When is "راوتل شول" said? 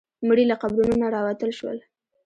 1.15-1.77